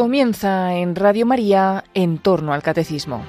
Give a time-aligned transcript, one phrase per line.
[0.00, 3.22] Comienza en Radio María en torno al catecismo.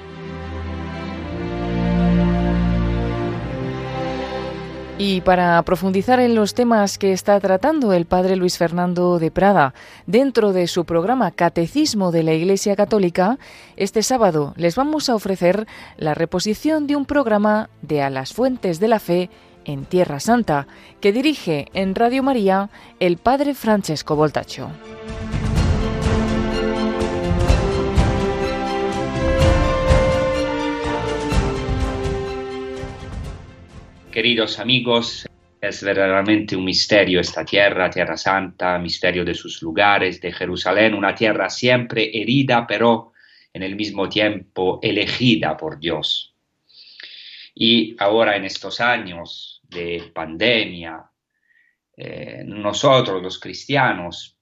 [4.96, 9.74] Y para profundizar en los temas que está tratando el padre Luis Fernando de Prada
[10.06, 13.38] dentro de su programa Catecismo de la Iglesia Católica,
[13.76, 15.66] este sábado les vamos a ofrecer
[15.98, 19.28] la reposición de un programa de A las Fuentes de la Fe
[19.66, 20.66] en Tierra Santa
[21.02, 24.70] que dirige en Radio María el padre Francesco Voltacho.
[34.12, 35.26] Queridos amigos,
[35.58, 41.14] es verdaderamente un misterio esta tierra, Tierra Santa, misterio de sus lugares, de Jerusalén, una
[41.14, 43.14] tierra siempre herida, pero
[43.54, 46.34] en el mismo tiempo elegida por Dios.
[47.54, 51.10] Y ahora en estos años de pandemia,
[51.96, 54.36] eh, nosotros los cristianos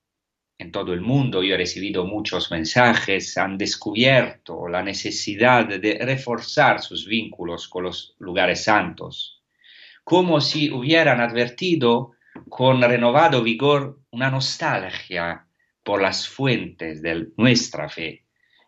[0.59, 6.81] en todo el mundo, yo he recibido muchos mensajes, han descubierto la necesidad de reforzar
[6.81, 9.40] sus vínculos con los lugares santos
[10.11, 12.15] como si hubieran advertido
[12.49, 15.47] con renovado vigor una nostalgia
[15.85, 18.25] por las fuentes de nuestra fe.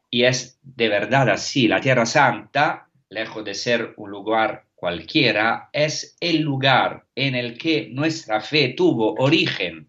[0.08, 6.16] Y es de verdad así, la Tierra Santa, lejos de ser un lugar cualquiera, es
[6.20, 9.88] el lugar en el que nuestra fe tuvo origen.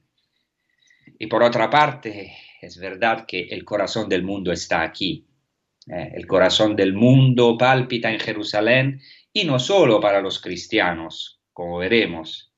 [1.19, 5.27] Y por otra parte, es verdad que el corazón del mundo está aquí.
[5.85, 8.99] Eh, el corazón del mundo palpita en Jerusalén
[9.31, 12.51] y no solo para los cristianos, como veremos.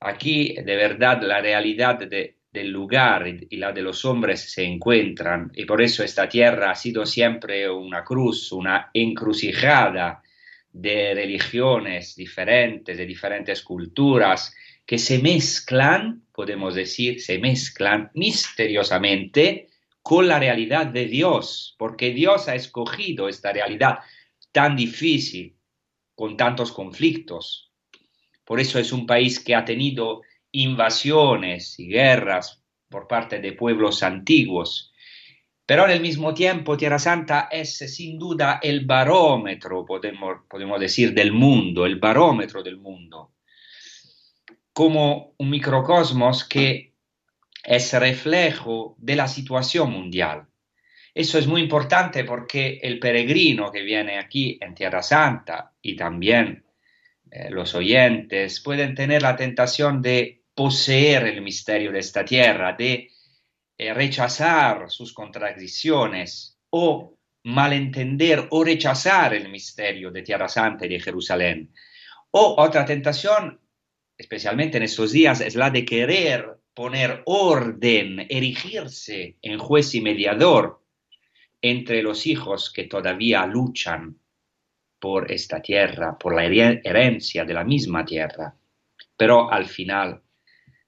[0.00, 5.64] Aquí de verdad la realidad del lugar y la de los hombres se encuentran y
[5.64, 10.22] por eso esta tierra ha sido siempre una cruz, una encrucijada
[10.72, 14.54] de religiones diferentes, de diferentes culturas
[14.86, 19.68] que se mezclan, podemos decir, se mezclan misteriosamente
[20.02, 23.98] con la realidad de Dios, porque Dios ha escogido esta realidad
[24.52, 25.56] tan difícil,
[26.14, 27.67] con tantos conflictos,
[28.48, 30.22] por eso es un país que ha tenido
[30.52, 34.90] invasiones y guerras por parte de pueblos antiguos.
[35.66, 41.30] Pero al mismo tiempo Tierra Santa es sin duda el barómetro, podemos, podemos decir, del
[41.30, 43.34] mundo, el barómetro del mundo,
[44.72, 46.94] como un microcosmos que
[47.62, 50.46] es reflejo de la situación mundial.
[51.14, 56.64] Eso es muy importante porque el peregrino que viene aquí en Tierra Santa y también
[57.30, 63.10] eh, los oyentes pueden tener la tentación de poseer el misterio de esta tierra, de
[63.76, 71.00] eh, rechazar sus contradicciones o malentender o rechazar el misterio de Tierra Santa y de
[71.00, 71.72] Jerusalén.
[72.30, 73.60] O otra tentación,
[74.16, 80.84] especialmente en estos días, es la de querer poner orden, erigirse en juez y mediador
[81.60, 84.18] entre los hijos que todavía luchan
[84.98, 88.54] por esta tierra, por la herencia de la misma tierra.
[89.16, 90.22] Pero al final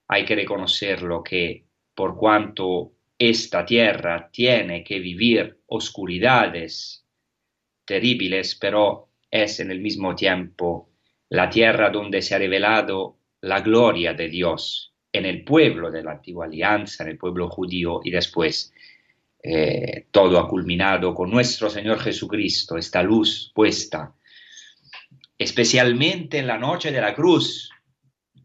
[0.07, 7.05] hay que reconocerlo que por cuanto esta tierra tiene que vivir oscuridades
[7.85, 10.89] terribles, pero es en el mismo tiempo
[11.29, 16.11] la tierra donde se ha revelado la gloria de Dios en el pueblo de la
[16.11, 18.73] antigua alianza, en el pueblo judío y después
[19.43, 24.13] eh, todo ha culminado con nuestro Señor Jesucristo, esta luz puesta,
[25.37, 27.71] especialmente en la noche de la cruz,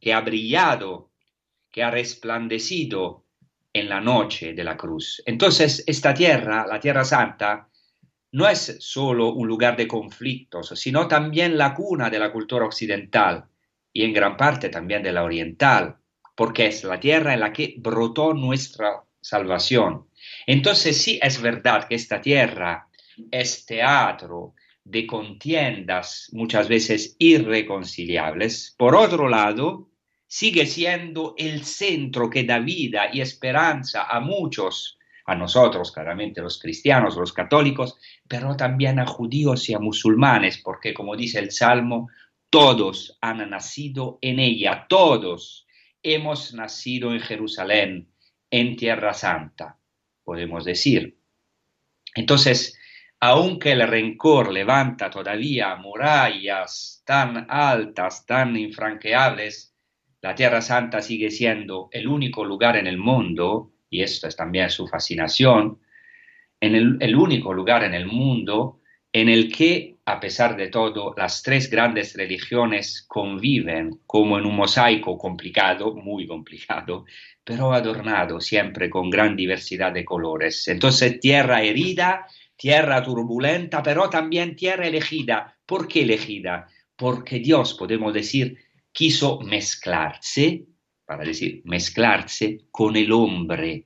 [0.01, 1.11] que ha brillado,
[1.71, 3.25] que ha resplandecido
[3.73, 5.23] en la noche de la cruz.
[5.27, 7.69] Entonces, esta tierra, la Tierra Santa,
[8.33, 13.45] no es solo un lugar de conflictos, sino también la cuna de la cultura occidental
[13.93, 15.97] y en gran parte también de la oriental,
[16.35, 20.07] porque es la tierra en la que brotó nuestra salvación.
[20.47, 22.89] Entonces sí es verdad que esta tierra
[23.33, 28.77] es teatro de contiendas muchas veces irreconciliables.
[28.79, 29.91] Por otro lado,
[30.29, 36.61] sigue siendo el centro que da vida y esperanza a muchos, a nosotros, claramente los
[36.61, 37.99] cristianos, los católicos,
[38.29, 42.09] pero también a judíos y a musulmanes, porque como dice el Salmo,
[42.49, 45.67] todos han nacido en ella, todos
[46.05, 48.09] hemos nacido en Jerusalén,
[48.49, 49.77] en Tierra Santa
[50.27, 51.17] podemos decir.
[52.17, 52.77] Entonces,
[53.21, 59.73] aunque el rencor levanta todavía murallas tan altas, tan infranqueables,
[60.21, 64.69] la Tierra Santa sigue siendo el único lugar en el mundo, y esto es también
[64.69, 65.79] su fascinación,
[66.61, 68.81] en el, el único lugar en el mundo
[69.13, 74.55] en el que a pesar de todo, las tres grandes religiones conviven como en un
[74.55, 77.05] mosaico complicado, muy complicado,
[77.43, 80.69] pero adornado siempre con gran diversidad de colores.
[80.69, 82.25] Entonces, tierra herida,
[82.55, 85.59] tierra turbulenta, pero también tierra elegida.
[85.67, 86.69] ¿Por qué elegida?
[86.95, 88.59] Porque Dios, podemos decir,
[88.93, 90.67] quiso mezclarse,
[91.05, 93.86] para decir, mezclarse con el hombre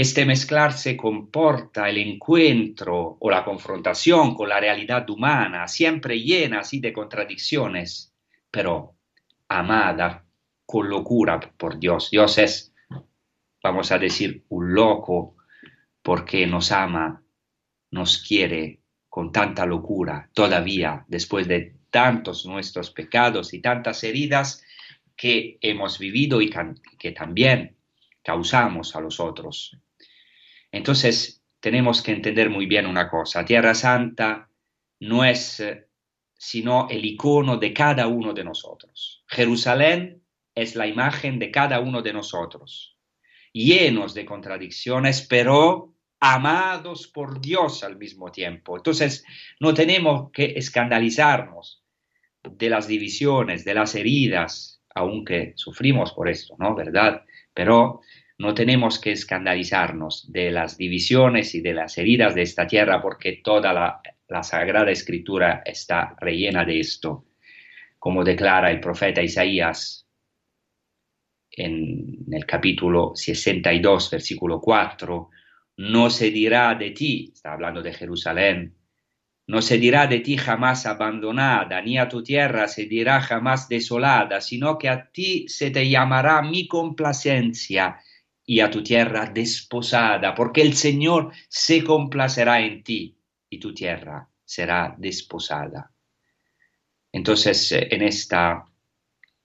[0.00, 6.80] este mezclarse comporta el encuentro o la confrontación con la realidad humana, siempre llena así
[6.80, 8.14] de contradicciones,
[8.50, 8.96] pero
[9.48, 10.24] amada
[10.64, 12.10] con locura por Dios.
[12.10, 12.72] Dios es,
[13.62, 15.36] vamos a decir, un loco
[16.02, 17.22] porque nos ama,
[17.90, 24.64] nos quiere con tanta locura todavía después de tantos nuestros pecados y tantas heridas
[25.14, 26.50] que hemos vivido y
[26.98, 27.76] que también
[28.22, 29.76] causamos a los otros.
[30.72, 33.44] Entonces, tenemos que entender muy bien una cosa.
[33.44, 34.48] Tierra Santa
[35.00, 35.86] no es eh,
[36.42, 39.22] sino el icono de cada uno de nosotros.
[39.28, 40.22] Jerusalén
[40.54, 42.96] es la imagen de cada uno de nosotros,
[43.52, 48.78] llenos de contradicciones, pero amados por Dios al mismo tiempo.
[48.78, 49.22] Entonces,
[49.60, 51.84] no tenemos que escandalizarnos
[52.42, 56.74] de las divisiones, de las heridas, aunque sufrimos por esto, ¿no?
[56.74, 57.22] ¿Verdad?
[57.52, 58.00] Pero
[58.40, 63.42] no tenemos que escandalizarnos de las divisiones y de las heridas de esta tierra porque
[63.44, 67.26] toda la, Sagrada Escritura está rellena de esto,
[67.98, 70.08] como declara el profeta Isaías
[71.50, 75.28] en el capítulo 62, versículo 4,
[75.76, 78.74] no se dirá de ti, está hablando de Jerusalén,
[79.48, 84.40] no se dirá de ti jamás abandonada, ni a tu tierra se dirá jamás desolada,
[84.40, 87.98] sino que a ti se te llamará mi complacencia
[88.50, 93.16] y a tu tierra desposada, porque el Señor se complacerá en ti
[93.48, 95.92] y tu tierra será desposada.
[97.12, 98.64] Entonces, eh, en, esta,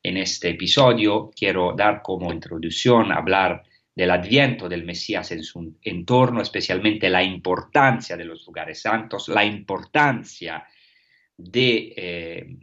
[0.01, 3.61] en este episodio quiero dar como introducción, hablar
[3.95, 9.45] del adviento del Mesías en su entorno, especialmente la importancia de los lugares santos, la
[9.45, 10.65] importancia
[11.37, 12.57] de, eh,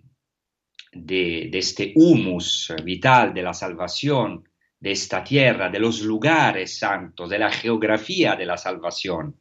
[0.90, 4.42] de, de este humus vital de la salvación
[4.82, 9.37] de esta tierra, de los lugares santos, de la geografía de la salvación.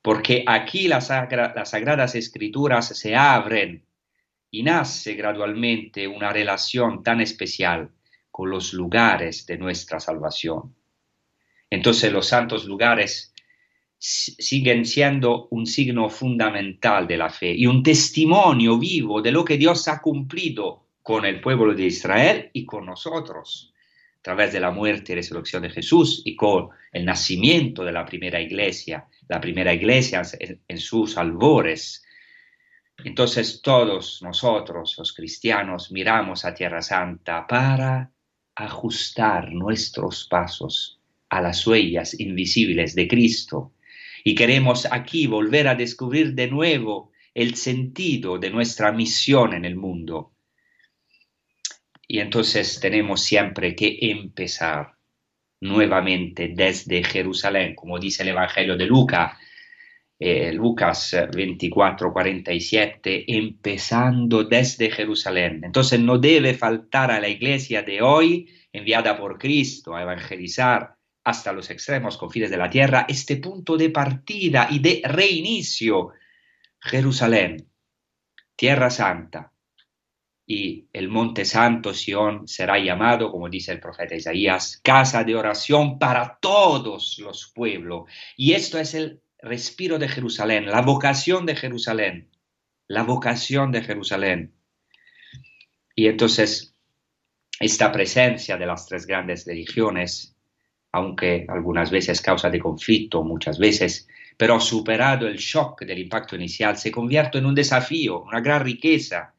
[0.00, 3.84] Porque aquí las, sagradas escrituras se abren
[4.50, 7.90] y nace gradualmente una relación tan especial
[8.30, 10.74] con los lugares de nuestra salvación.
[11.68, 13.34] Entonces los santos lugares
[13.98, 19.58] siguen siendo un signo fundamental de la fe y un testimonio vivo de lo que
[19.58, 23.69] Dios ha cumplido con el pueblo de Israel y con nosotros
[24.20, 28.04] a través de la muerte y resurrección de Jesús y con el nacimiento de la
[28.04, 30.20] primera iglesia, la primera iglesia
[30.68, 32.04] en, sus albores.
[33.02, 38.10] Entonces todos nosotros, los cristianos, miramos a Tierra Santa para
[38.56, 41.00] ajustar nuestros pasos
[41.30, 43.72] a las huellas invisibles de Cristo.
[44.22, 49.76] Y queremos aquí volver a descubrir de nuevo el sentido de nuestra misión en el
[49.76, 50.32] mundo,
[52.12, 54.96] y entonces tenemos siempre que empezar
[55.60, 59.38] nuevamente desde Jerusalén, como dice el Evangelio de Lucas,
[60.18, 65.60] eh, Lucas 24, 47, empezando desde Jerusalén.
[65.62, 71.52] Entonces no debe faltar a la iglesia de hoy, enviada por Cristo a evangelizar hasta
[71.52, 76.10] los extremos confines de la tierra, este punto de partida y de reinicio.
[76.80, 77.68] Jerusalén,
[78.56, 79.52] tierra santa,
[80.52, 85.96] y el monte santo Sión será llamado, como dice el profeta Isaías, casa de oración
[85.96, 88.10] para todos los pueblos.
[88.36, 92.30] Y esto es el respiro de Jerusalén, la vocación de Jerusalén,
[92.88, 94.52] la vocación de Jerusalén.
[95.94, 96.74] Y entonces,
[97.60, 100.34] esta presencia de las tres grandes religiones,
[100.90, 106.76] aunque algunas veces causa de conflicto, muchas veces, pero superado el shock del impacto inicial,
[106.76, 109.32] se convierte en un desafío, una gran riqueza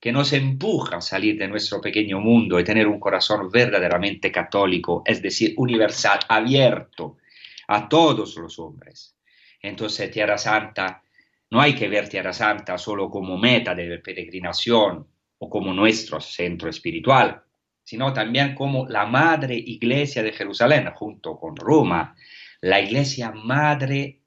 [0.00, 5.02] que nos empuja a salir de nuestro pequeño mundo y tener un corazón verdaderamente católico,
[5.04, 7.16] es decir, universal, abierto
[7.66, 9.16] a todos los hombres.
[9.60, 11.02] Entonces, Tierra Santa,
[11.50, 15.06] no hay que ver Tierra Santa solo como meta de peregrinación
[15.38, 17.42] o como nuestro centro espiritual,
[17.82, 22.14] sino también como la madre iglesia de Jerusalén, junto con Roma,
[22.60, 24.22] la iglesia madre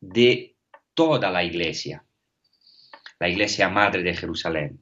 [0.00, 0.56] de
[0.94, 2.04] toda la iglesia,
[3.18, 4.80] la iglesia madre de Jerusalén.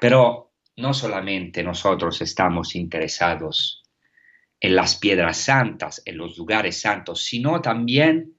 [0.00, 3.82] Pero no solamente nosotros estamos interesados
[4.60, 8.34] en las piedras santas, en los lugares santos, sino también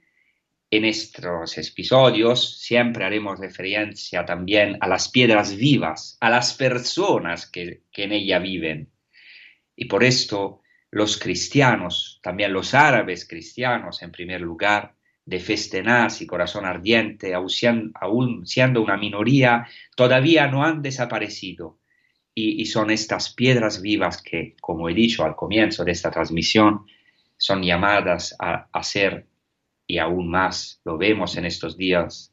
[0.71, 7.83] en estos episodios siempre haremos referencia también a las piedras vivas, a las personas que,
[7.93, 8.91] en ella viven.
[9.75, 10.61] Y por esto
[10.91, 14.95] los cristianos, también los árabes cristianos en primer lugar,
[15.29, 15.55] de fe
[16.19, 21.77] y corazón ardiente, aún siendo una minoría, todavía no han desaparecido.
[22.33, 26.85] Y, son estas piedras vivas que, como he dicho al comienzo de esta transmisión,
[27.37, 29.27] son llamadas a, a ser
[29.85, 32.31] y aún más lo vemos en estos días,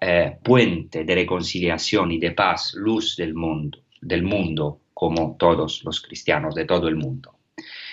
[0.00, 6.00] eh, puente de reconciliación y de paz, luz del mundo, del mundo, como todos los
[6.00, 7.38] cristianos de todo el mundo.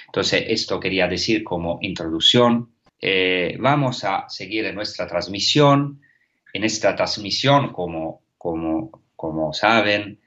[0.05, 2.74] Entonces, esto quería decir como introducción.
[2.99, 6.01] Eh, vamos a seguir en nuestra transmisión.
[6.53, 10.19] En esta transmisión, como, como, como saben,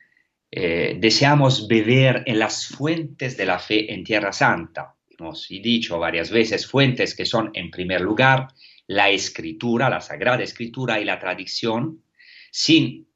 [0.51, 6.31] eh, deseamos beber en las fuentes de la fe en Tierra Santa hemos dicho varias
[6.31, 8.49] veces, fuentes que son en primer lugar
[8.87, 12.03] la escritura, la sagrada escritura y la tradición,
[12.51, 13.09] sin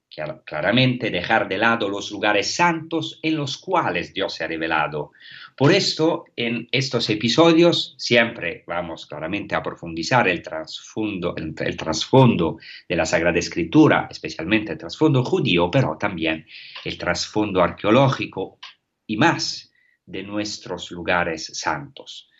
[0.45, 5.13] claramente dejar de lado los lugares santos en los cuales Dios se ha revelado.
[5.57, 11.35] Por esto, en estos episodios siempre vamos claramente a profundizar el trasfondo,
[11.77, 16.47] trasfondo de la Sagrada Escritura, especialmente el trasfondo judío, pero también
[16.85, 18.59] el trasfondo arqueológico
[19.07, 19.73] y más
[20.07, 22.31] de nuestros lugares santos.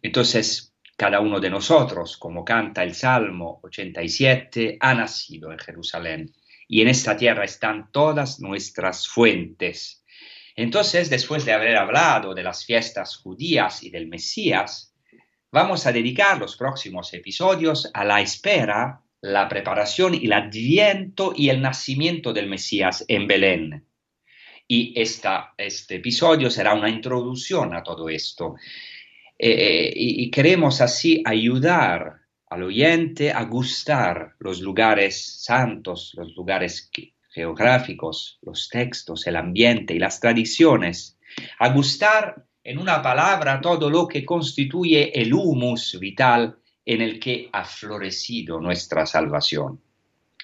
[0.00, 6.34] Entonces, cada uno de nosotros, como canta el Salmo 87, ha nacido en Jerusalén
[6.68, 9.99] y en esta tierra están todas nuestras fuentes.
[10.60, 14.94] Entonces, después de haber hablado de las fiestas judías y del Mesías,
[15.50, 21.60] vamos a dedicar los próximos episodios a la espera, la preparación el adviento y el
[21.60, 23.90] nacimiento del Mesías en Belén
[24.72, 28.54] y este episodio será una introducción a todo esto.
[29.36, 36.88] Eh, eh, y, queremos así ayudar al oyente a gustar los lugares santos, los lugares
[37.30, 41.18] geográficos, los textos, el ambiente y las tradiciones,
[41.58, 47.48] a gustar en una palabra todo lo que constituye el humus vital en el que
[47.52, 49.80] ha florecido nuestra salvación.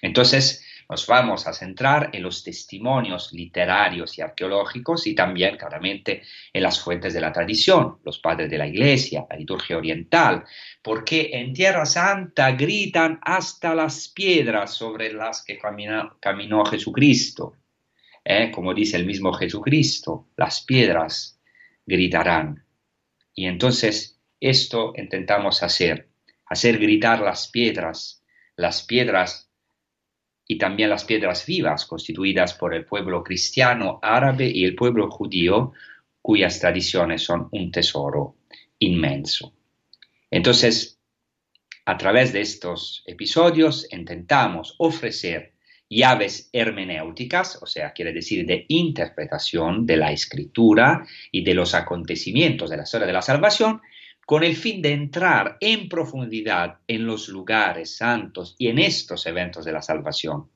[0.01, 6.63] Entonces, nos vamos a centrar en los testimonios literarios y arqueológicos y también claramente en
[6.63, 10.45] las fuentes de la tradición, los padres de la iglesia, la liturgia oriental,
[10.83, 17.55] porque en Tierra Santa gritan hasta las piedras sobre las que caminó, Jesucristo.
[18.25, 18.51] ¿eh?
[18.53, 21.41] Como dice el mismo Jesucristo, las piedras
[21.85, 22.65] gritarán.
[23.35, 26.09] Y entonces esto intentamos hacer,
[26.47, 28.23] hacer gritar las piedras,
[28.57, 29.46] las piedras
[30.49, 35.73] y también las piedras vivas constituidas por el pueblo cristiano árabe y el pueblo judío,
[36.23, 38.37] cuyas tradiciones son un tesoro
[38.79, 39.53] inmenso.
[40.31, 40.99] Entonces,
[41.85, 45.55] a través de estos episodios intentamos ofrecer
[45.89, 52.71] llaves hermenéuticas, o sea, quiere decir de interpretación de la escritura y de los acontecimientos
[52.71, 53.81] de la historia de la salvación,
[54.27, 59.65] con el fin de entrar en profundidad en los lugares santos y en estos eventos
[59.65, 60.51] de la salvación.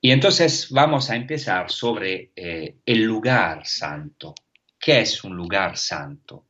[0.00, 4.34] Y entonces vamos a empezar sobre eh, el lugar santo.
[4.78, 6.46] ¿Qué es un lugar santo?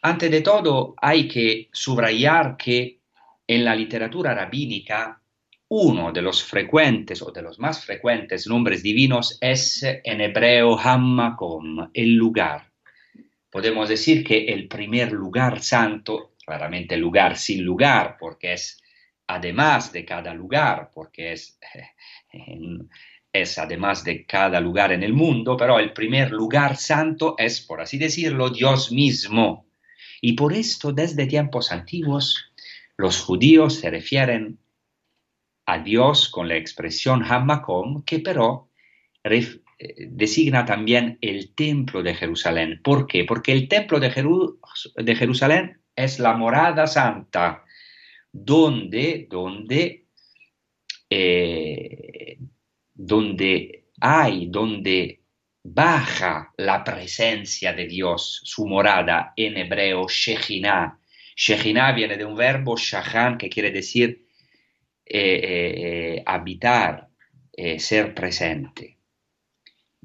[0.00, 3.00] Antes de todo, hay que subrayar que
[3.46, 5.20] en la literatura rabínica
[5.68, 11.90] uno de los frecuentes o de los más frecuentes nombres divinos es en hebreo Hammakom,
[11.92, 12.68] el lugar
[13.50, 18.82] podemos decir que el primer lugar santo, claramente lugar sin lugar, porque es
[19.26, 21.58] además de cada lugar, porque es,
[23.32, 27.80] es además de cada lugar en el mundo, pero el primer lugar santo es, por
[27.80, 29.66] así decirlo, Dios mismo.
[30.20, 32.52] Y por esto, desde tiempos antiguos,
[32.96, 34.58] los judíos se refieren
[35.66, 38.70] a Dios con la expresión Hammakom, que pero
[39.78, 42.80] designa también el templo de Jerusalén.
[42.82, 43.24] ¿Por qué?
[43.24, 47.64] Porque el templo de, Jerusalén es la morada santa,
[48.32, 50.06] donde, donde,
[51.08, 52.38] eh,
[52.92, 55.22] donde hay, donde
[55.62, 60.98] baja la presencia de Dios, su morada en hebreo, Shekhinah.
[61.36, 64.26] Shekhinah viene de un verbo shahan que quiere decir
[65.06, 67.08] eh, eh, habitar,
[67.78, 68.97] ser presente.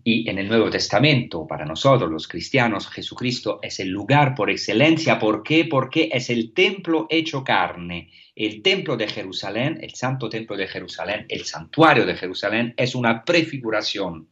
[0.03, 5.17] Y en el Nuevo Testamento, para nosotros los cristianos, Jesucristo es el lugar por excelencia.
[5.17, 5.65] ¿Por qué?
[5.65, 8.12] Porque es el templo hecho carne.
[8.36, 13.24] El templo de Jerusalén, el santo templo de Jerusalén, el santuario de Jerusalén, es una
[13.24, 14.27] prefiguración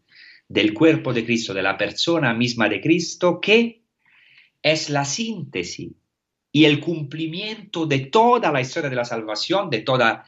[0.47, 3.83] del cuerpo de Cristo, de la persona misma de Cristo, que
[4.61, 5.91] es la síntesis
[6.51, 10.25] y el cumplimiento de toda la historia de la salvación, de toda,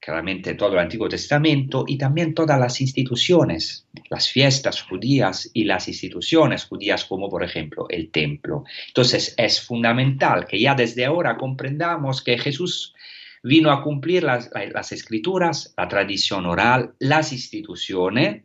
[0.00, 5.88] claramente todo el Antiguo Testamento y también todas las instituciones, las fiestas judías y las
[5.88, 8.64] instituciones judías como por ejemplo el templo.
[8.88, 12.94] Entonces es fundamental que ya desde ahora comprendamos que Jesús
[13.42, 18.44] vino a cumplir las, escrituras, la tradición oral, las instituciones,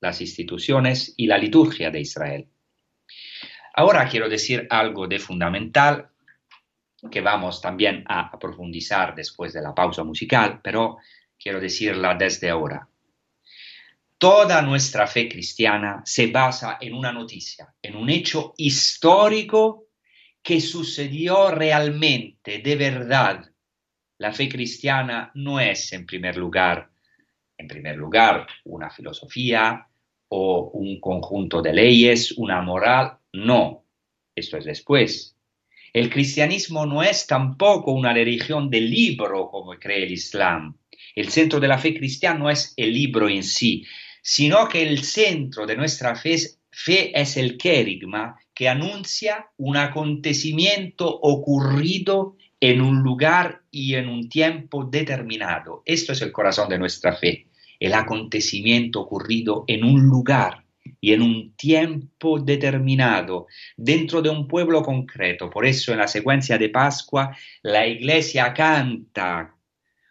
[0.00, 2.48] las instituciones y la liturgia de Israel.
[3.74, 6.10] Ahora quiero decir algo de fundamental
[7.10, 10.98] que vamos también a profundizar después de la pausa musical, pero
[11.38, 12.88] quiero decirla desde ahora.
[14.18, 19.88] Toda nuestra fe cristiana se basa en una noticia, en un hecho histórico
[20.42, 23.50] que sucedió realmente, de verdad.
[24.18, 26.90] La fe cristiana no es en primer lugar,
[27.58, 29.86] en primer lugar, una filosofía
[30.28, 33.84] o un conjunto de leyes, una moral, no,
[34.34, 35.33] esto es después.
[35.94, 40.76] El cristianismo no es tampoco una religión de libro como cree el Islam.
[41.14, 43.86] El centro de la fe cristiana no es el libro en sí,
[44.20, 46.36] sino que el centro de nuestra fe,
[46.72, 54.28] fe es el querigma que anuncia un acontecimiento ocurrido en un lugar y en un
[54.28, 55.84] tiempo determinado.
[55.86, 57.46] Esto es el corazón de nuestra fe,
[57.78, 60.63] el acontecimiento ocurrido en un lugar
[61.00, 65.50] y en un tiempo determinado, dentro de un pueblo concreto.
[65.50, 69.54] Por eso en la secuencia de Pascua la iglesia canta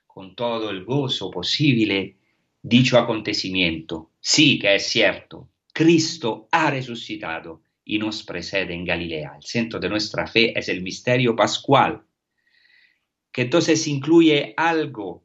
[0.08, 2.18] con todo el gozo posible
[2.62, 4.12] dicho acontecimiento.
[4.20, 9.34] Sí que es cierto, Cristo ha resucitado y nos precede en Galilea.
[9.36, 12.04] El centro de nuestra fe es el misterio pascual,
[13.32, 15.23] que entonces incluye algo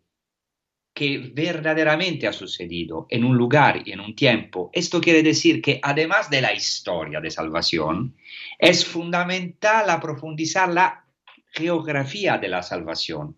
[0.98, 4.68] que verdaderamente ha sucedido en un lugar y en un tiempo.
[4.72, 8.16] Esto quiere decir que además de la historia de salvación,
[8.58, 11.04] es fundamental profundizar la
[11.52, 13.36] geografía de la salvación.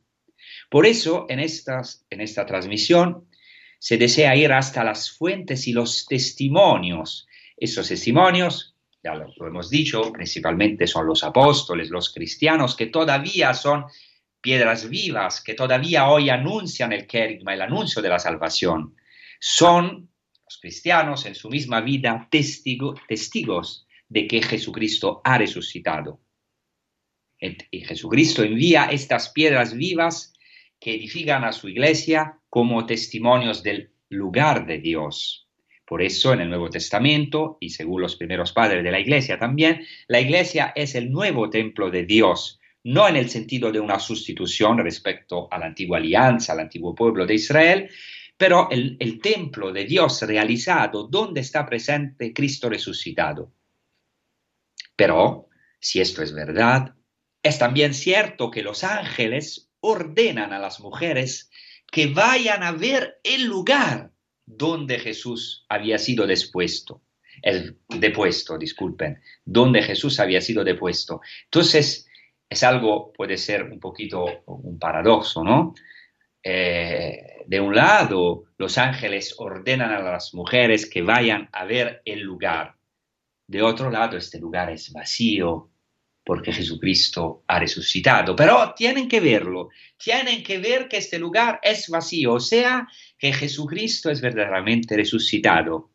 [0.70, 3.28] Por eso, en, estas, en esta transmisión,
[3.78, 7.28] se desea ir hasta las fuentes y los testimonios.
[7.58, 13.84] Esos testimonios, ya lo hemos dicho, principalmente son los apóstoles, los cristianos, que todavía son
[14.40, 18.96] piedras vivas que todavía hoy anuncian el querigma, el anuncio de la salvación,
[19.38, 20.10] son
[20.44, 26.20] los cristianos en su misma vida testigos de que Jesucristo ha resucitado.
[27.70, 30.34] Y Jesucristo envía estas piedras vivas
[30.78, 35.46] que edifican a su iglesia como testimonios del lugar de Dios.
[35.86, 39.86] Por eso en el Nuevo Testamento, y según los primeros padres de la iglesia también,
[40.06, 44.78] la iglesia es el nuevo templo de Dios, no en el sentido de una sustitución
[44.78, 47.90] respecto a la antigua alianza, al antiguo pueblo de Israel,
[48.36, 53.52] pero el, templo de Dios realizado donde está presente Cristo resucitado.
[54.96, 56.94] Pero, si esto es verdad,
[57.42, 61.50] es también cierto que los ángeles ordenan a las mujeres
[61.90, 64.10] que vayan a ver el lugar
[64.46, 67.02] donde Jesús había sido depuesto.
[67.42, 71.20] El depuesto, disculpen, donde Jesús había sido depuesto.
[71.44, 72.09] Entonces,
[72.50, 75.72] es algo, puede ser un poquito un paradojo, ¿no?
[76.42, 82.20] Eh, de un lado, los ángeles ordenan a las mujeres que vayan a ver el
[82.20, 82.74] lugar.
[83.46, 85.70] De otro lado, este lugar es vacío
[86.24, 88.34] porque Jesucristo ha resucitado.
[88.34, 93.32] Pero tienen que verlo, tienen que ver que este lugar es vacío, o sea, que
[93.32, 95.90] Jesucristo es verdaderamente resucitado.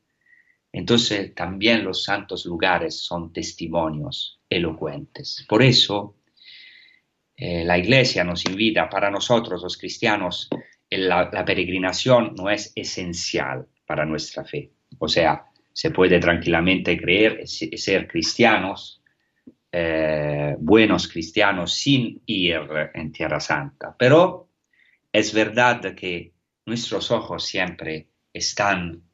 [0.72, 5.46] Entonces también los santos lugares son testimonios elocuentes.
[5.48, 6.16] Por eso
[7.38, 10.50] eh, la iglesia nos invita, para nosotros los cristianos,
[10.90, 14.72] la, peregrinación no es esencial para nuestra fe.
[15.00, 19.02] O sea, se puede tranquilamente creer y ser cristianos,
[19.72, 22.62] eh, buenos cristianos, sin ir
[22.94, 23.96] en Tierra Santa.
[23.98, 24.50] Pero
[25.12, 26.34] es verdad que
[26.66, 29.05] nuestros ojos siempre están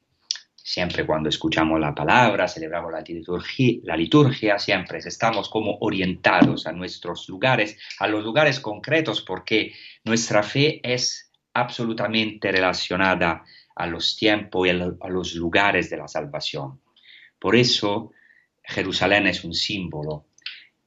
[0.64, 6.72] Siempre cuando escuchamos la palabra, celebramos la liturgia, la liturgia, siempre estamos como orientados a
[6.72, 9.72] nuestros lugares, a los lugares concretos, porque
[10.04, 13.44] nuestra fe es absolutamente relacionada
[13.74, 16.80] a los tiempos y a los lugares de la salvación.
[17.40, 18.12] Por eso
[18.62, 20.26] Jerusalén es un símbolo,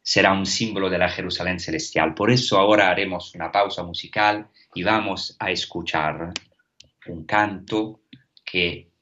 [0.01, 2.13] será un símbolo de la Jerusalén celestial.
[2.13, 6.31] Por eso ahora haremos una pausa musical y vamos a escuchar
[7.07, 8.01] un canto
[8.45, 8.94] que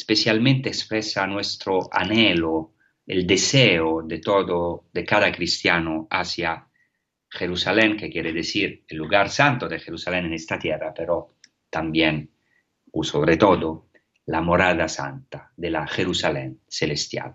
[0.00, 2.72] especialmente expresa nuestro anhelo,
[3.06, 6.66] el deseo de todo, de cada cristiano hacia
[7.28, 11.36] Jerusalén, que quiere decir el lugar santo de Jerusalén en esta tierra, pero
[11.68, 12.30] también,
[12.92, 13.88] o sobre todo,
[14.26, 17.34] la morada santa de la Jerusalén celestial.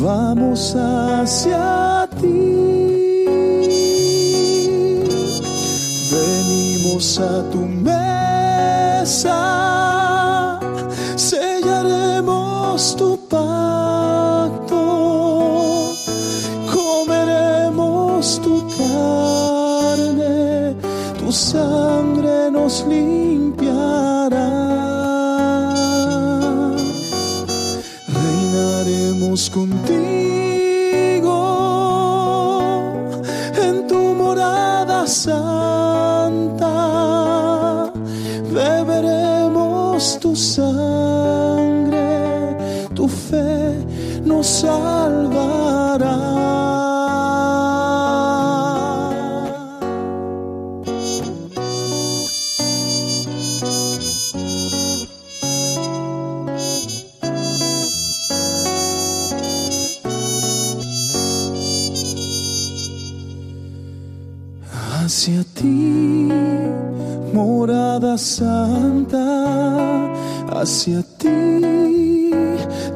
[0.00, 3.26] vamos hacia ti.
[6.10, 9.43] Venimos a tu mesa
[65.24, 66.28] Hacia ti,
[67.32, 70.12] morada santa,
[70.50, 72.28] hacia ti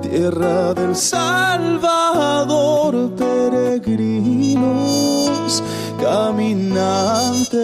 [0.02, 1.94] tierra del Salvador,
[3.16, 4.12] peregrinos,
[5.98, 7.56] caminantes,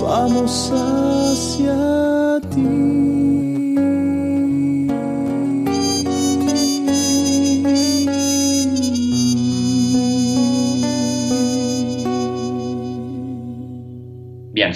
[0.00, 0.93] vamos hacia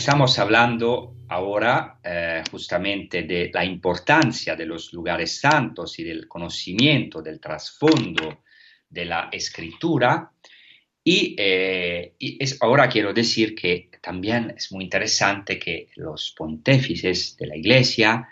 [0.08, 7.20] estamos hablando ahora eh, justamente de la importancia de los lugares santos y del conocimiento
[7.20, 8.44] del trasfondo
[8.88, 10.32] de la escritura.
[11.04, 12.14] Y, eh,
[12.60, 18.26] ahora quiero decir que también es muy interesante que los pontífices de la Iglesia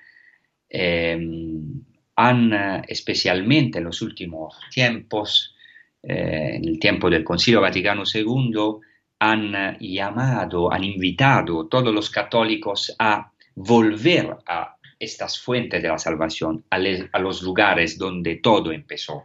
[0.70, 1.84] em,
[2.14, 5.54] han, especialmente en los últimos tiempos,
[6.02, 8.80] eh, en el tiempo del Concilio Vaticano II,
[9.18, 15.98] han llamado, han invitado a todos los católicos a volver a estas fuentes de la
[15.98, 16.79] salvación, a,
[17.18, 19.24] los lugares donde todo empezó.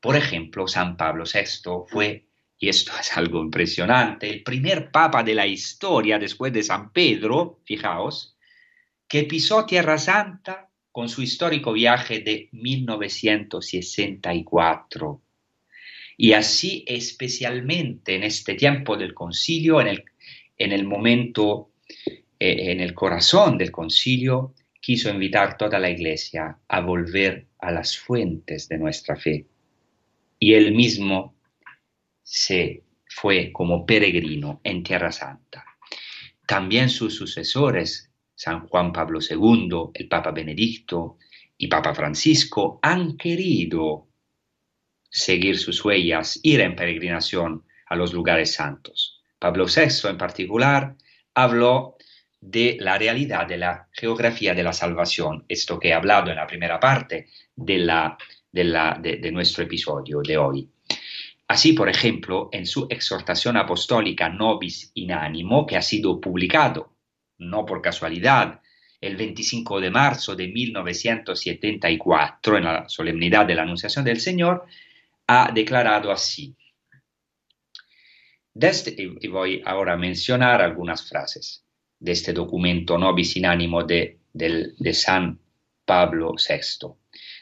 [0.00, 2.26] Por ejemplo, San Pablo VI fue,
[2.58, 7.60] y esto es algo impresionante, el primer papa de la historia después de San Pedro,
[7.64, 8.36] fijaos,
[9.06, 15.22] que pisó Tierra Santa con su histórico viaje de 1964
[16.20, 20.04] y así especialmente en este tiempo del concilio, en el,
[20.58, 21.70] en el momento,
[22.40, 27.96] eh, en el corazón del concilio, quiso invitar toda la iglesia a volver a las
[27.96, 29.46] fuentes de nuestra fe.
[30.40, 31.36] Y él mismo
[32.24, 35.64] se fue como peregrino en Tierra Santa.
[36.48, 41.18] También sus sucesores, San Juan Pablo II, el Papa Benedicto
[41.56, 44.07] y Papa Francisco, han querido
[45.10, 49.22] seguir sus huellas, ir en peregrinación a los lugares santos.
[49.38, 50.96] Pablo VI en particular
[51.34, 51.96] habló
[52.40, 56.46] de la realidad de la geografía de la salvación, esto que he hablado en la
[56.46, 58.14] primera parte de,
[58.52, 60.68] de, nuestro episodio de hoy.
[61.48, 66.92] Así, por ejemplo, en su exhortación apostólica Nobis in Animo, que ha sido publicado,
[67.38, 68.60] no por casualidad,
[69.00, 74.66] el 25 de marzo de 1974, en la solemnidad de la Anunciación del Señor,
[75.28, 76.56] ha declarado así.
[78.52, 81.64] Desde, y voy ahora a mencionar algunas frases
[82.00, 85.38] de este documento Nobis in Animo de, de San
[85.84, 86.88] Pablo VI.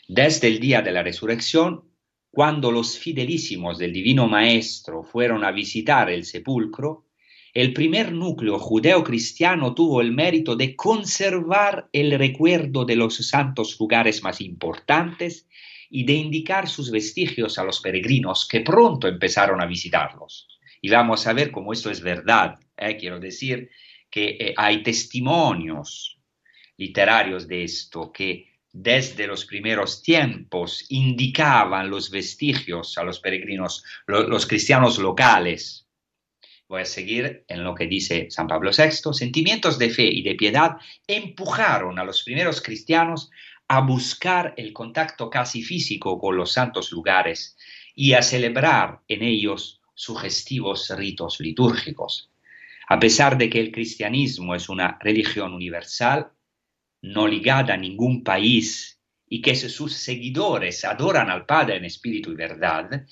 [0.09, 1.85] Desde el día de la resurrección,
[2.31, 7.07] cuando los fidelísimos del Divino Maestro fueron a visitar el sepulcro,
[7.55, 14.23] el primer núcleo judeo-cristiano tuvo el mérito de conservar el recuerdo de los santos lugares
[14.23, 15.47] más importantes
[15.91, 20.49] y de indicar sus vestigios a los peregrinos que pronto empezaron a visitarlos.
[20.81, 22.59] Y vamos a ver cómo esto es verdad.
[22.77, 22.97] ¿eh?
[22.97, 23.71] Quiero decir
[24.11, 26.19] que eh, hay testimonios
[26.77, 34.47] literarios de esto que desde los primeros tiempos indicaban los vestigios a los peregrinos, los
[34.47, 35.87] cristianos locales.
[36.69, 39.15] Voy a seguir en lo que dice San Pablo VI.
[39.15, 43.31] Sentimientos de fe y de piedad empujaron a los primeros cristianos
[43.69, 47.57] a buscar el contacto casi físico con los santos lugares
[47.95, 52.31] y a celebrar en ellos sugestivos ritos litúrgicos.
[52.89, 56.31] A pesar de que el cristianismo es una religión universal,
[57.03, 62.37] no ligada a ningún país y que sus seguidores adoran al Padre en espíritu y
[62.37, 63.07] verdad,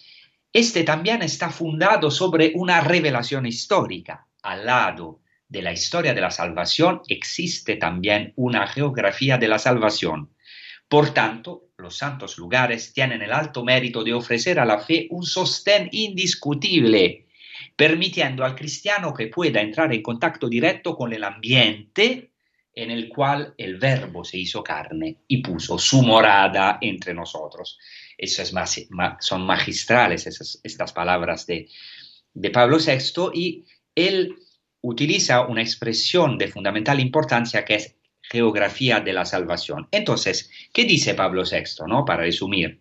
[0.52, 4.28] este también está fundado sobre una revelación histórica.
[4.42, 10.33] Al lado de la historia de la salvación existe también una geografía de la salvación.
[10.88, 15.24] Por tanto, los santos lugares tienen el alto mérito de ofrecer a la fe un
[15.24, 17.26] sostén indiscutible,
[17.76, 22.30] permitiendo al cristiano que pueda entrar en contacto directo con el ambiente
[22.74, 27.78] en el cual el verbo se hizo carne y puso su morada entre nosotros.
[29.20, 31.68] Son magistrales estas palabras de,
[32.32, 34.36] de Pablo VI y él
[34.80, 37.96] utiliza una expresión de fundamental importancia que es
[38.30, 39.88] geografía de la salvación.
[39.90, 41.86] Entonces, ¿qué dice Pablo VI?
[41.86, 42.04] No?
[42.04, 42.80] Para resumir,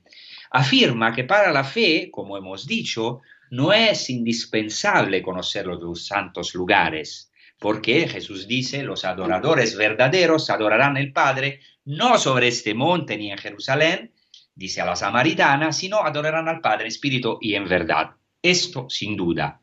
[0.52, 7.32] afirma que para la fe, como hemos dicho, no es indispensable conocer los santos lugares,
[7.60, 13.38] porque Jesús dice, los adoradores verdaderos adorarán al Padre no sobre este monte ni en
[13.38, 14.12] Jerusalén,
[14.56, 18.12] dice a la samaritana, sino adorarán al Padre en espíritu y en verdad.
[18.42, 19.63] Esto sin duda.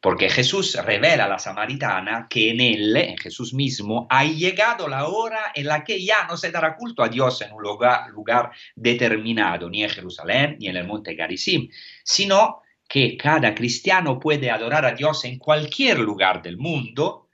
[0.00, 5.08] Porque Jesús revela a la samaritana que en él, en Jesús mismo, ha llegado la
[5.08, 9.68] hora en la que ya no se dará culto a Dios en un lugar, determinado,
[9.68, 11.68] ni en Jerusalén, ni en el monte Garizim,
[12.04, 17.28] sino que cada cristiano puede adorar a Dios en cualquier lugar del mundo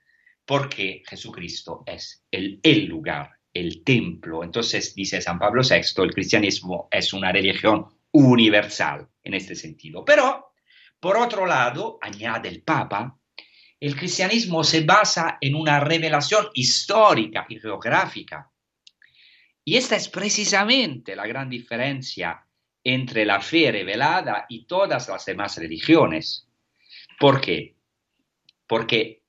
[0.44, 4.42] porque Jesucristo es el, el lugar, el templo.
[4.42, 10.05] Entonces, dice San Pablo VI, el cristianismo es una religión universal en este sentido.
[10.05, 10.54] Pero,
[11.05, 13.14] por otro lado, añade el Papa,
[13.79, 18.51] el cristianismo se basa en una revelación histórica y geográfica.
[19.67, 22.47] Y esta es precisamente la gran diferencia
[22.83, 26.49] entre la fe revelada y todas las demás religiones.
[27.21, 27.75] ¿Por qué?
[28.67, 29.21] Porque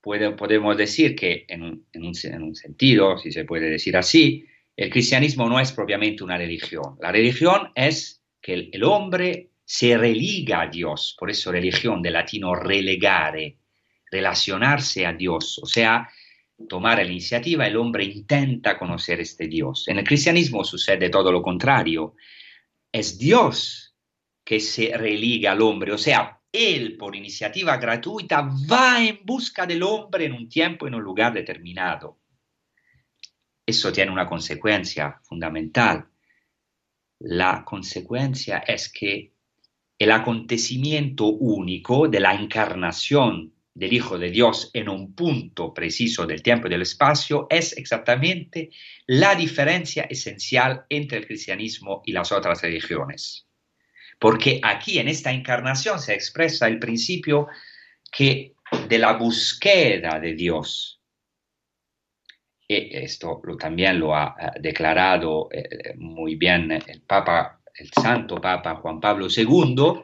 [0.00, 2.14] podemos decir que en un,
[2.54, 6.96] sentido, si se puede decir así, el cristianismo no es propiamente una religión.
[7.00, 12.12] La religión es que el, el hombre se religa a Dios, por eso religión de
[12.12, 13.58] latino relegare,
[14.08, 16.08] relacionarse a Dios, o sea,
[16.68, 19.88] tomar la iniciativa, el hombre intenta conocer este Dios.
[19.88, 22.14] En el cristianismo sucede todo lo contrario
[22.92, 23.96] es Dios
[24.44, 29.82] que se religa al hombre, o sea, Él por iniciativa gratuita va en busca del
[29.82, 32.20] hombre en un tiempo, en un lugar determinado.
[33.66, 36.06] Eso tiene una consecuencia fundamental.
[37.18, 39.35] La consecuencia es que
[39.98, 46.42] el acontecimiento único de la encarnación del Hijo de Dios en un punto preciso del
[46.42, 48.70] tiempo y del espacio es exactamente
[49.06, 53.46] la diferencia esencial entre el cristianismo y las otras religiones.
[54.18, 57.48] Porque aquí en esta encarnación se expresa el principio
[58.10, 58.54] que
[58.88, 61.02] de la búsqueda de Dios.
[62.66, 68.76] Y esto lo, también lo ha declarado eh, muy bien el Papa, el Santo Papa
[68.76, 70.02] Juan Pablo II,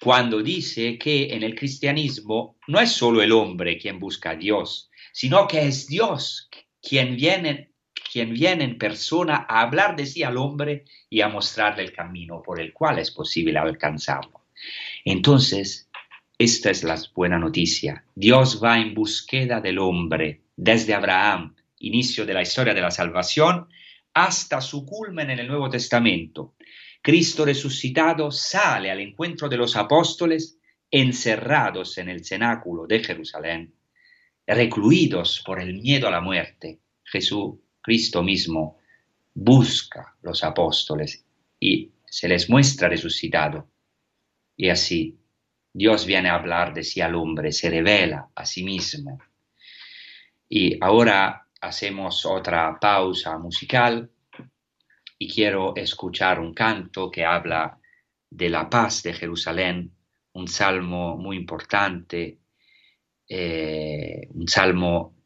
[0.00, 4.90] cuando dice que en el cristianismo no es solo el hombre quien busca a Dios,
[5.12, 6.50] sino que es Dios
[6.82, 7.70] quien viene,
[8.12, 12.42] quien viene en persona a hablar de sí al hombre y a mostrarle el camino
[12.42, 14.44] por el cual es posible alcanzarlo.
[15.04, 15.88] Entonces,
[16.38, 18.04] esta es la buena noticia.
[18.14, 23.68] Dios va en búsqueda del hombre desde Abraham, inicio de la historia de la salvación,
[24.12, 26.54] hasta su culmen en el Nuevo Testamento,
[27.04, 30.56] Cristo resucitado sale al encuentro de los apóstoles
[30.90, 33.74] encerrados en el cenáculo de Jerusalén,
[34.46, 36.78] recluidos por el miedo a la muerte.
[37.04, 38.78] Jesús, Cristo mismo,
[39.34, 41.22] busca los apóstoles
[41.60, 43.68] y se les muestra resucitado.
[44.56, 45.18] Y así
[45.74, 49.20] Dios viene a hablar de sí al hombre, se revela a sí mismo.
[50.48, 54.10] Y ahora hacemos otra pausa musical
[55.24, 57.80] y quiero escuchar un canto que habla
[58.28, 59.90] de la paz de Jerusalén,
[60.34, 62.40] un salmo muy importante,
[63.26, 65.16] eh, un salmo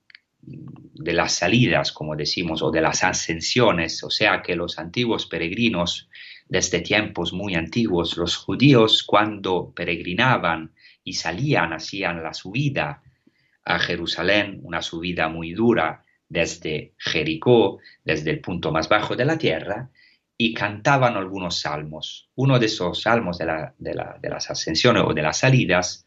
[0.41, 6.09] de las salidas, como decimos, o de las ascensiones, o sea que los antiguos peregrinos,
[6.49, 13.03] desde tiempos muy antiguos, los judíos cuando peregrinaban y salían, hacían la subida
[13.65, 19.39] a Jerusalén, una subida muy dura, desde Jericó, desde el punto más bajo de la
[19.39, 19.91] tierra,
[20.37, 22.31] y cantaban algunos salmos.
[22.37, 26.07] Uno de esos salmos de, las ascensiones o de las salidas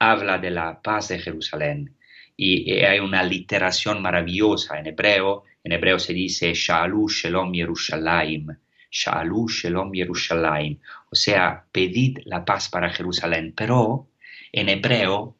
[0.00, 1.96] habla de la paz de Jerusalén
[2.36, 5.44] y, hay una literación maravillosa en hebreo.
[5.62, 7.52] En hebreo se dice Shalom Shalom
[9.92, 10.78] Yerushalayim,
[11.10, 13.54] o sea, pedid la paz para Jerusalén.
[13.56, 14.08] Pero
[14.50, 15.36] en hebreo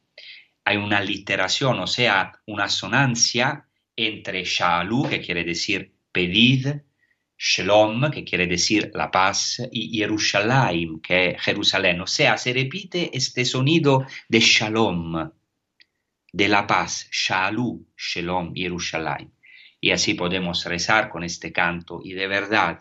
[0.63, 3.65] hay una literación, o sea, una sonancia
[4.07, 6.67] entre Shalú, que quiere decir pedid,
[7.37, 12.01] Shalom, que quiere decir la paz, y Jerusalén, que es Jerusalén.
[12.01, 15.31] O sea, se repite este sonido de Shalom,
[16.31, 19.33] de la paz, Shalú, Shalom, Jerusalén.
[19.81, 22.79] Y así podemos rezar con este canto y de verdad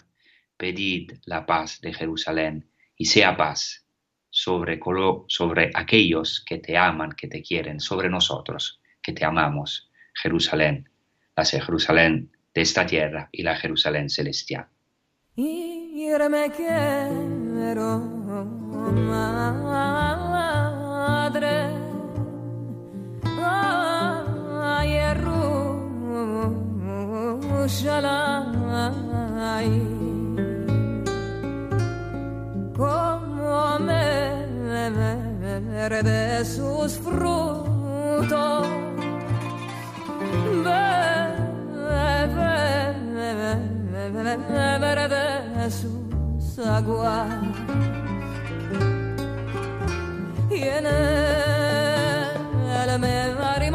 [0.57, 3.87] pedid la paz de Jerusalén y sea paz
[4.29, 4.81] sobre,
[5.29, 10.88] sobre aquellos que te aman, que te quieren, sobre nosotros que te amamos, Jerusalén,
[11.39, 14.67] la Jerusalén de esta tierra y la Jerusalén celestial.
[15.37, 16.53] Me
[36.45, 36.99] sus
[44.11, 47.29] de sus aguas
[50.51, 52.39] y en él
[52.99, 53.23] me
[53.55, 53.68] arrimo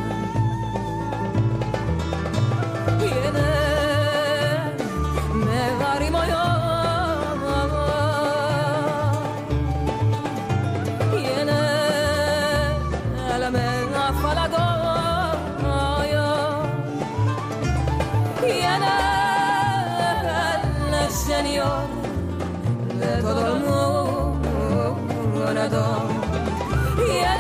[26.98, 27.40] y en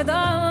[0.06, 0.43] The.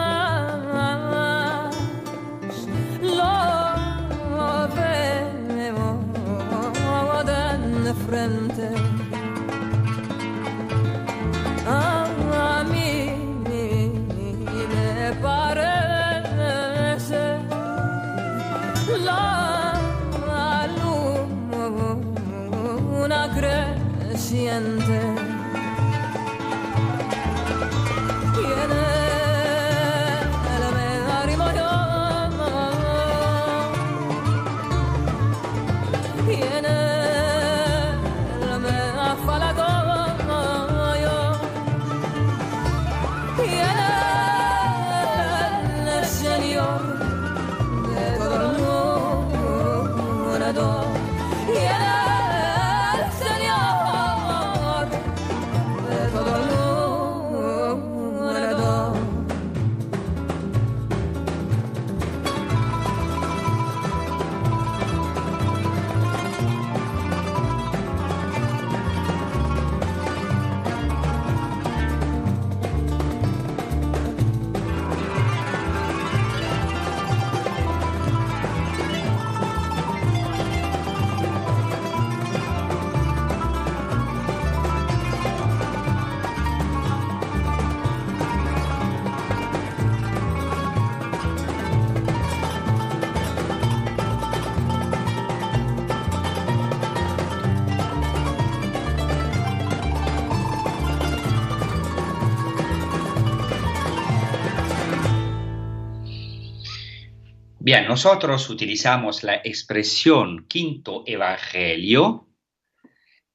[107.81, 112.27] Nosotros utilizamos la expresión quinto evangelio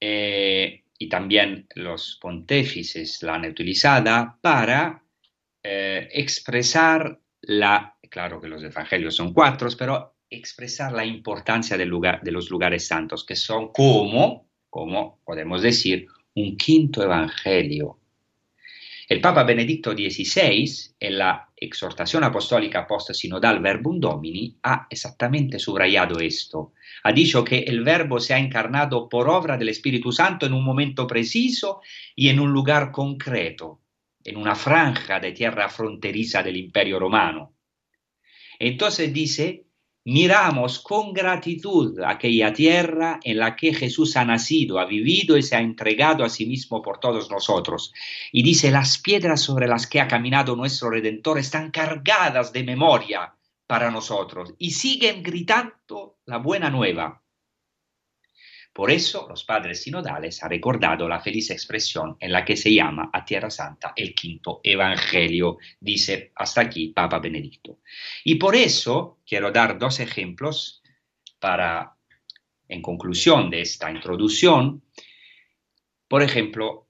[0.00, 5.02] eh, y también los pontífices la han utilizada para
[5.62, 12.20] eh, expresar la, claro que los evangelios son cuatro, pero expresar la importancia del lugar,
[12.22, 17.97] de los lugares santos, que son como, como podemos decir, un quinto evangelio.
[19.08, 26.74] El Papa Benedicto XVI, en la exhortación apostólica post-sinodal Verbum Domini, ha exactamente subrayado esto.
[27.04, 30.62] Ha dicho que el Verbo se ha encarnado por obra del Espíritu Santo en un
[30.62, 31.80] momento preciso
[32.14, 33.80] y en un lugar concreto,
[34.22, 37.54] en una franja de tierra fronteriza del Imperio Romano.
[38.58, 39.67] Entonces dice,
[40.08, 45.54] miramos con gratitud aquella tierra en la que Jesús ha nacido, ha vivido y se
[45.54, 47.92] ha entregado a sí mismo por todos nosotros.
[48.32, 53.34] Y dice, las piedras sobre las que ha caminado nuestro Redentor están cargadas de memoria
[53.66, 57.22] para nosotros y siguen gritando la buena nueva.
[58.78, 63.10] Por eso los padres sinodales han recordado la feliz expresión en la que se llama
[63.12, 67.80] a Tierra Santa el quinto Evangelio, dice hasta aquí Papa Benedicto.
[68.22, 70.80] Y por eso quiero dar dos ejemplos
[71.40, 71.96] para,
[72.68, 74.84] en conclusión de esta introducción,
[76.06, 76.86] por ejemplo,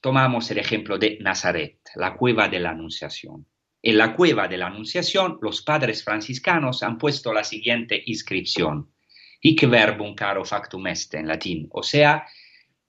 [0.00, 3.46] tomamos el ejemplo de Nazaret, la cueva de la Anunciación.
[3.80, 8.90] En la cueva de la Anunciación, los padres franciscanos han puesto la siguiente inscripción
[9.40, 12.24] hic verbum caro factum est en latín, o sea,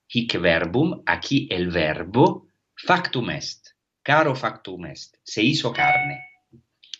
[0.06, 6.18] hic verbum, aquí el verbo, factum est, caro factum est, se hizo carne.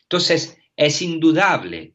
[0.03, 1.95] Entonces, es indudable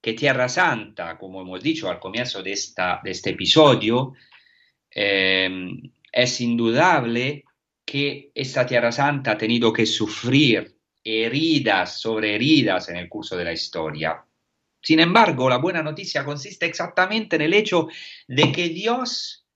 [0.00, 4.12] que Tierra Santa, como hemos dicho al comienzo de, esta, de este episodio,
[4.90, 5.70] eh,
[6.12, 7.44] es indudable
[7.84, 13.44] que esta Tierra Santa ha tenido que sufrir heridas sobre heridas en el curso de
[13.44, 14.23] la historia.
[14.84, 17.88] Sin embargo, la buena noticia consiste exactamente en el hecho
[18.28, 19.46] de que Dios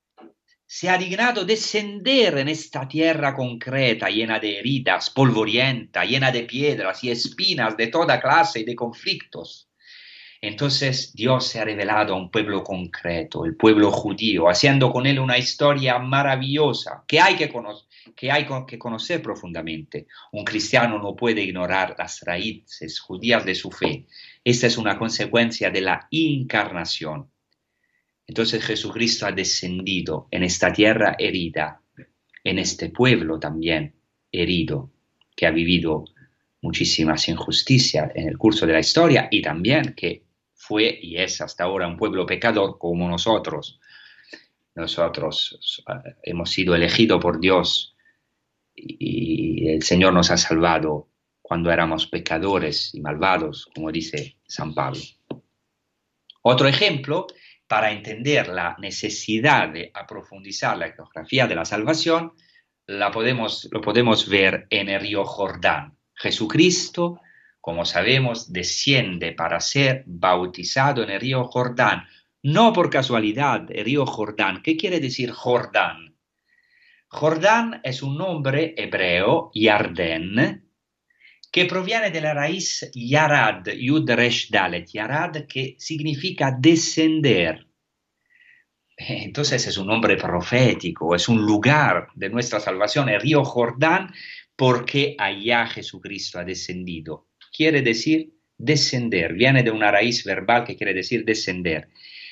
[0.65, 7.03] se ha dignado descender en esta tierra concreta, llena de heridas, polvorienta, llena de piedras
[7.03, 9.69] y espinas de toda clase y de conflictos.
[10.41, 15.19] Entonces Dios se ha revelado a un pueblo concreto, el pueblo judío, haciendo con él
[15.19, 17.51] una historia maravillosa que hay que,
[18.15, 20.07] que hay que conocer profundamente.
[20.31, 24.05] Un cristiano no puede ignorar las raíces judías de su fe,
[24.43, 27.29] esta es una consecuencia de la encarnación.
[28.25, 31.81] Entonces Jesucristo ha descendido en esta tierra herida,
[32.43, 33.95] en este pueblo también
[34.31, 34.91] herido,
[35.35, 36.05] que ha vivido
[36.61, 40.23] muchísimas injusticias en el curso de la historia y también que
[40.53, 43.79] fue y es hasta ahora un pueblo pecador como nosotros.
[44.79, 47.95] Nosotros eh, hemos sido elegidos por Dios
[48.75, 51.09] y el Señor nos ha salvado
[51.41, 55.01] cuando éramos pecadores y malvados, como dice San Pablo.
[56.41, 57.27] Otro ejemplo,
[57.67, 62.33] para entender la necesidad de aprofundizar la geografía de la salvación,
[62.87, 65.97] la podemos, lo podemos ver en el río Jordán.
[66.15, 67.19] Jesucristo,
[67.61, 72.07] como sabemos, desciende para ser bautizado en el río Jordán.
[72.41, 74.61] No por casualidad, el río Jordán.
[74.61, 76.15] ¿Qué quiere decir Jordán?
[77.09, 80.69] Jordán es un nombre hebreo, Yarden,
[81.51, 87.67] que proviene de la raíz Yarad, Yud Resh Dalet, Yarad que significa descender.
[88.95, 94.13] Entonces es un nombre profético, es un lugar de nuestra salvación, el río Jordán,
[94.55, 97.27] porque allá Jesucristo ha descendido.
[97.51, 101.89] Quiere decir descender, viene de una raíz verbal que quiere decir descender.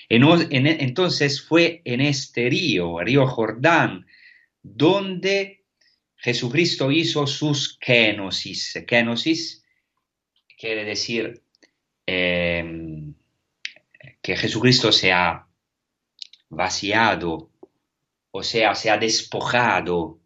[0.09, 4.05] Entonces fue en este río, río Jordán,
[4.63, 5.65] donde
[6.15, 8.83] Jesucristo hizo sus kenosis.
[8.87, 9.63] Kenosis
[10.57, 11.43] quiere decir
[12.05, 13.13] em,
[14.21, 15.47] que Jesucristo se ha
[16.49, 17.51] vaciado,
[18.31, 20.19] o sea, se ha despojado.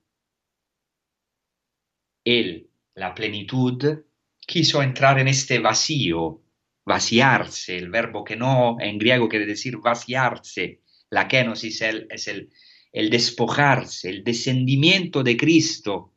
[2.23, 4.03] Él, la plenitud,
[4.39, 6.41] quiso entrar en este vacío,
[6.85, 10.81] vaciarse, el verbo que no en griego quiere decir vaciarse.
[11.09, 12.49] La kenosis es el
[12.91, 16.13] el despojarse, el descendimiento de Cristo,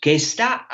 [0.00, 0.68] que está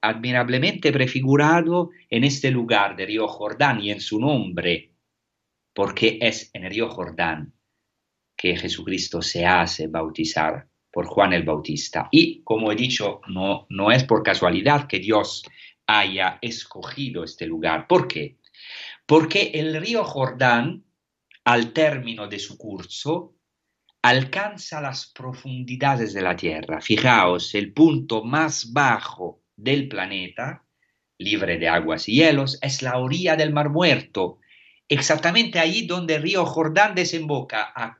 [0.00, 4.92] admirablemente prefigurado en este lugar de Río Jordán y en su nombre,
[5.72, 7.52] porque es en el Río Jordán
[8.36, 12.08] que Jesucristo se hace bautizar por Juan el Bautista.
[12.10, 15.44] Y como he dicho, no, no es por casualidad que Dios
[15.86, 17.86] haya escogido este lugar.
[17.86, 18.38] ¿Por qué?
[19.06, 20.84] Porque el río Jordán,
[21.44, 23.34] al término de su curso,
[24.02, 26.80] alcanza las profundidades de la Tierra.
[26.80, 30.64] Fijaos, el punto más bajo del planeta
[31.18, 34.40] libre de aguas y hielos, es la orilla del Mar Muerto,
[34.88, 37.96] exactamente allí donde el río Jordán desemboca a,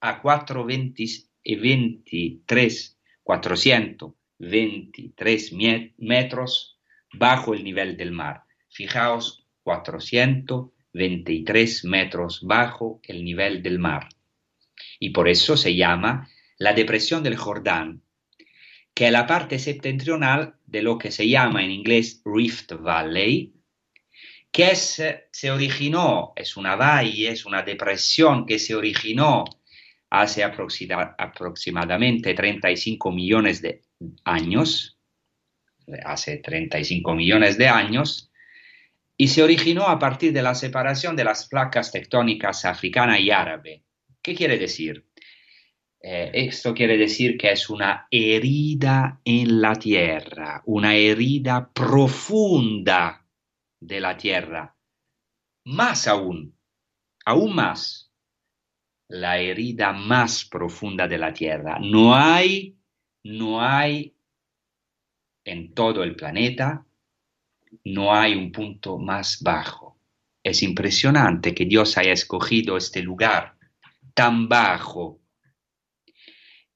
[0.00, 5.52] a 423, 423
[5.98, 6.73] metros
[7.16, 8.42] bajo el nivel del mar.
[8.68, 14.08] Fijaos, 423 metros bajo el nivel del mar.
[14.98, 18.02] Y por eso se llama la depresión del Jordán,
[18.94, 23.54] que es la parte septentrional de lo que se llama en inglés Rift Valley,
[24.52, 25.02] que es,
[25.32, 29.44] se originó, es una valle, es una depresión que se originó
[30.10, 33.82] hace aproximadamente 35 millones de
[34.22, 34.93] años,
[36.04, 38.30] hace 35 millones de años,
[39.16, 43.84] y se originó a partir de la separación de las placas tectónicas africana y árabe.
[44.20, 45.06] ¿Qué quiere decir?
[46.00, 53.26] Eh, esto quiere decir que es una herida en la tierra, una herida profunda
[53.80, 54.76] de la tierra.
[55.64, 56.58] Más aún,
[57.24, 58.12] aún más,
[59.08, 61.78] la herida más profunda de la tierra.
[61.80, 62.76] No hay,
[63.22, 64.13] no hay
[65.44, 66.86] en todo el planeta,
[67.84, 69.98] no hay un punto más bajo.
[70.42, 73.56] Es impresionante que Dios haya escogido este lugar
[74.14, 75.20] tan bajo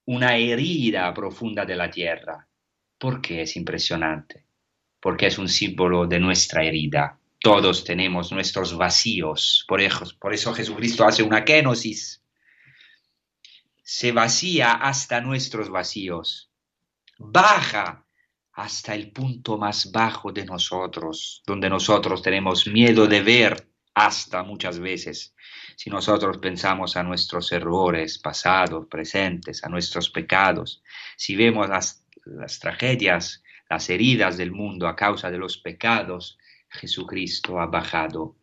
[0.05, 2.47] una herida profunda de la tierra.
[2.97, 4.45] ¿Por qué es impresionante?
[4.99, 7.19] Porque es un símbolo de nuestra herida.
[7.39, 9.63] Todos tenemos nuestros vacíos.
[9.67, 12.21] Por eso, por eso Jesucristo hace una kenosis.
[13.83, 16.51] Se vacía hasta nuestros vacíos.
[17.17, 18.05] Baja
[18.53, 24.79] hasta el punto más bajo de nosotros, donde nosotros tenemos miedo de ver hasta muchas
[24.79, 25.35] veces.
[25.75, 30.81] Si nosotros pensamos a nuestros errores pasados, presentes, a nuestros pecados,
[31.15, 32.05] si vemos las,
[32.59, 36.37] tragedias, las heridas del mundo a causa de los pecados,
[36.69, 38.35] Jesucristo ha bajado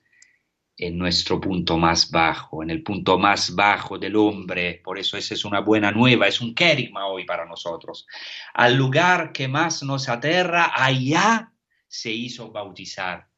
[0.79, 4.81] en nuestro punto más bajo, en el punto más bajo del hombre.
[4.85, 8.07] Por eso esa es una buena nueva, es un querigma hoy para nosotros.
[8.55, 11.53] Al lugar que más nos aterra, allá
[11.89, 13.29] se hizo bautizar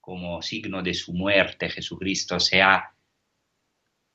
[0.00, 2.94] como signo de su muerte, Jesucristo se ha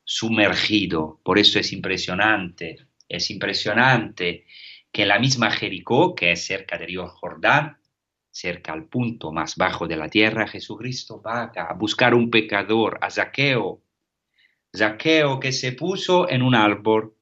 [0.03, 1.21] sumergido.
[1.23, 4.45] Por eso es impresionante, es impresionante
[4.91, 7.77] que la misma Jericó, que es cerca del río Jordán,
[8.37, 13.09] cerca al punto más bajo de la tierra, Jesucristo va a buscar un pecador, a
[13.09, 13.81] Zaqueo.
[14.75, 17.15] Zaqueo que se puso en un árbol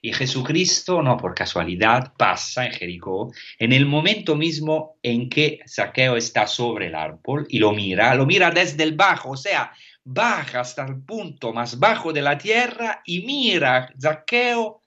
[0.00, 6.16] y Jesucristo, no por casualidad, pasa en Jericó en el momento mismo en que Saqueo
[6.16, 9.72] está sobre el árbol y lo mira, lo mira desde el bajo, o sea,
[10.04, 14.82] baja hasta el punto más bajo de la tierra y mira Saqueo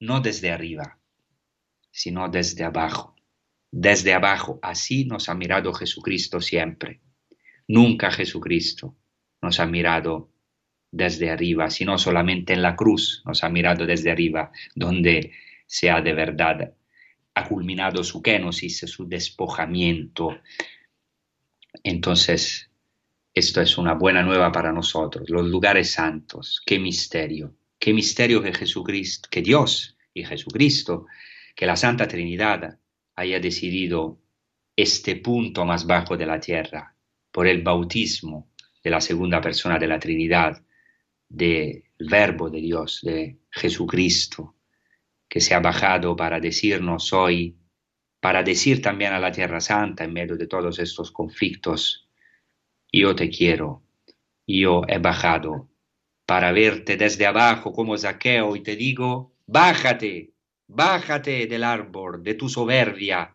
[0.00, 0.98] no desde arriba,
[1.92, 3.14] sino desde abajo.
[3.70, 7.00] Desde abajo, así nos ha mirado Jesucristo siempre.
[7.68, 8.96] Nunca Jesucristo
[9.40, 10.30] nos ha mirado
[10.90, 15.32] desde arriba, sino solamente en la cruz nos ha mirado desde arriba, donde
[15.66, 16.74] se ha de verdad
[17.34, 20.40] ha culminado su kenosis, su despojamiento.
[21.82, 22.70] Entonces,
[23.32, 28.52] esto es una buena nueva para nosotros, los lugares santos, qué misterio, qué misterio que
[28.52, 31.06] Jesucristo, que Dios y Jesucristo,
[31.54, 32.79] que la Santa Trinidad
[33.20, 34.18] haya decidido
[34.74, 36.94] este punto más bajo de la tierra
[37.30, 38.50] por el bautismo
[38.82, 40.62] de la segunda persona de la Trinidad,
[41.28, 44.56] del Verbo de Dios, de Jesucristo,
[45.28, 47.58] que se ha bajado para decirnos hoy,
[48.20, 52.08] para decir también a la Tierra Santa en medio de todos estos conflictos,
[52.90, 53.82] yo te quiero,
[54.46, 55.68] yo he bajado
[56.24, 60.32] para verte desde abajo como Zaqueo y te digo, bájate,
[60.72, 63.34] bájate del árbol de tu soberbia,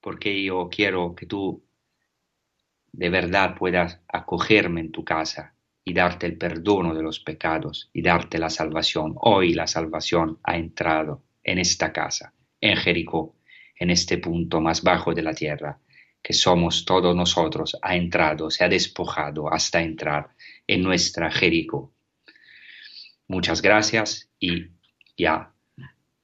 [0.00, 1.62] porque yo quiero que tú
[2.90, 8.02] de verdad puedas acogerme en tu casa y darte el perdono de los pecados y
[8.02, 9.14] darte la salvación.
[9.20, 13.36] Hoy la salvación ha entrado en esta casa, en Jericó,
[13.76, 15.78] en este punto más bajo de la tierra,
[16.20, 20.30] que somos todos nosotros, ha entrado, se ha despojado hasta entrar
[20.66, 21.92] en nuestra Jericó.
[23.28, 24.66] Muchas gracias y
[25.16, 25.51] ya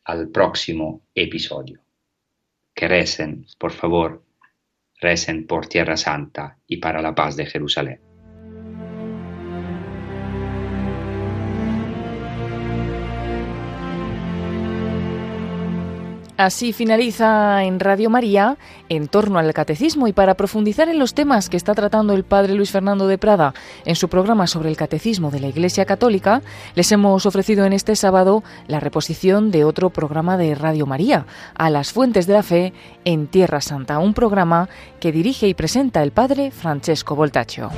[0.08, 1.82] al próximo episodio.
[2.74, 4.24] Que recen, por favor,
[5.00, 8.07] recen por Tierra Santa y para la paz de Jerusalén.
[16.38, 18.58] Así finaliza en Radio María
[18.88, 22.54] en torno al catecismo y para profundizar en los temas que está tratando el padre
[22.54, 26.42] Luis Fernando de Prada en su programa sobre el catecismo de la Iglesia Católica,
[26.76, 31.26] les hemos ofrecido en este sábado la reposición de otro programa de Radio María,
[31.56, 32.72] A las Fuentes de la Fe
[33.04, 34.68] en Tierra Santa, un programa
[35.00, 37.72] que dirige y presenta el padre Francesco Voltaccio.